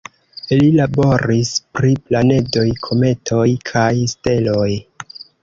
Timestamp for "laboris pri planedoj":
0.77-2.65